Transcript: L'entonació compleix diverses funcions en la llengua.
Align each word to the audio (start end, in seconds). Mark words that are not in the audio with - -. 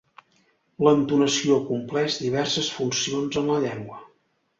L'entonació 0.85 1.57
compleix 1.67 2.17
diverses 2.21 2.71
funcions 2.79 3.39
en 3.43 3.53
la 3.55 3.59
llengua. 3.67 4.01